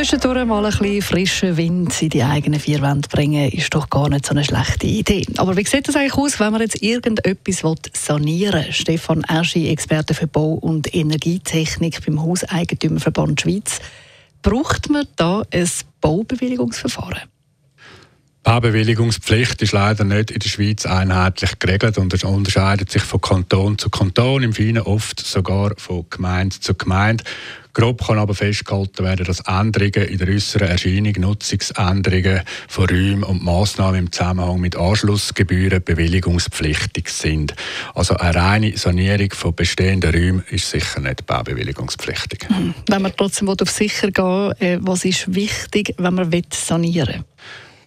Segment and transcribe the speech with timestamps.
[0.00, 4.08] Zwischendurch mal ein bisschen frischen Wind in die eigenen vier Wände bringen, ist doch gar
[4.08, 5.26] nicht so eine schlechte Idee.
[5.36, 7.62] Aber wie sieht das eigentlich aus, wenn man jetzt irgendetwas
[7.92, 8.72] sanieren will?
[8.72, 13.80] Stefan Erschi, Experte für Bau- und Energietechnik beim Hauseigentümerverband Schweiz.
[14.40, 15.68] Braucht man da ein
[16.00, 17.28] Baubewilligungsverfahren?
[18.50, 23.90] Baubewilligungspflicht ist leider nicht in der Schweiz einheitlich geregelt und unterscheidet sich von Kanton zu
[23.90, 27.22] Kanton, im Feinen oft sogar von Gemeinde zu Gemeinde.
[27.74, 33.44] Grob kann aber festgehalten werden, dass Änderungen in der äußeren Erscheinung, Nutzungsänderungen von Räumen und
[33.44, 37.54] Massnahmen im Zusammenhang mit Anschlussgebühren bewilligungspflichtig sind.
[37.94, 42.48] Also eine reine Sanierung von bestehenden Räumen ist sicher nicht baubewilligungspflichtig.
[42.88, 47.24] Wenn man trotzdem auf sicher gehen äh, was ist wichtig, wenn man sanieren will?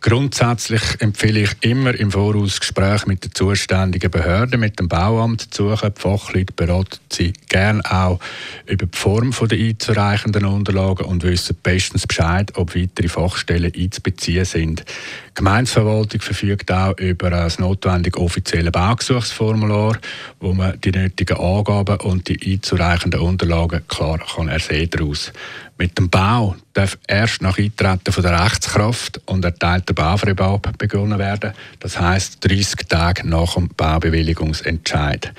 [0.00, 5.70] Grundsätzlich empfehle ich immer im Voraus Gespräche mit der zuständigen Behörde, mit dem Bauamt zu
[5.70, 5.94] suchen.
[5.96, 8.20] Die Fachleute beraten sie gerne auch
[8.66, 14.80] über die Form der einzureichenden Unterlagen und wissen bestens Bescheid, ob weitere Fachstellen einzubeziehen sind.
[14.80, 19.98] Die Gemeindeverwaltung verfügt auch über ein notwendige offizielle Baugesuchsformular,
[20.40, 25.32] wo man die nötigen Angaben und die einzureichenden Unterlagen klar kann ersehen daraus.
[25.78, 29.44] Mit dem Bau darf erst nach Eintreten von der Rechtskraft und
[29.86, 31.52] erteilter Baufreibau begonnen werden.
[31.80, 35.32] Das heißt 30 Tage nach dem Baubewilligungsentscheid.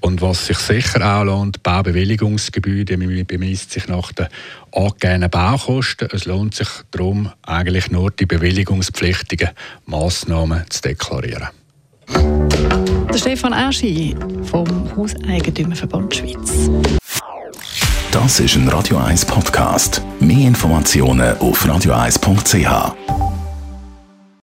[0.00, 4.26] Und was sich sicher auch lohnt, Baubewilligungsgebühr bemisst sich nach den
[4.72, 6.08] angegebenen Baukosten.
[6.12, 9.50] Es lohnt sich darum, eigentlich nur die bewilligungspflichtigen
[9.86, 11.48] Massnahmen zu deklarieren.
[12.08, 16.68] Der Stefan Aschi vom Hauseigentümerverband Schweiz.
[18.10, 20.02] Das ist ein Radio 1 Podcast.
[20.18, 23.31] Mehr Informationen auf radio1.ch.